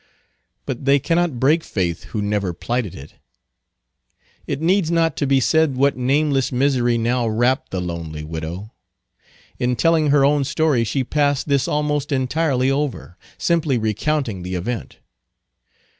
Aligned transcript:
But 0.65 0.85
they 0.85 0.97
cannot 0.97 1.39
break 1.39 1.63
faith 1.63 2.05
who 2.05 2.23
never 2.23 2.53
plighted 2.53 2.95
it. 2.95 3.17
It 4.47 4.59
needs 4.59 4.89
not 4.89 5.15
to 5.17 5.27
be 5.27 5.39
said 5.39 5.75
what 5.75 5.95
nameless 5.95 6.51
misery 6.51 6.97
now 6.97 7.27
wrapped 7.27 7.69
the 7.69 7.79
lonely 7.81 8.23
widow. 8.23 8.73
In 9.59 9.75
telling 9.75 10.07
her 10.09 10.25
own 10.25 10.43
story 10.43 10.83
she 10.85 11.03
passed 11.03 11.47
this 11.47 11.67
almost 11.67 12.11
entirely 12.11 12.71
over, 12.71 13.15
simply 13.37 13.77
recounting 13.77 14.41
the 14.41 14.55
event. 14.55 14.97